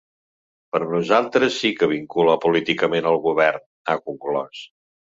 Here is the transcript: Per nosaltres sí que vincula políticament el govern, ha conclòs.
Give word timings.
Per 0.75 0.79
nosaltres 0.93 1.59
sí 1.65 1.71
que 1.81 1.91
vincula 1.93 2.39
políticament 2.49 3.13
el 3.13 3.23
govern, 3.31 3.67
ha 3.93 4.01
conclòs. 4.09 4.69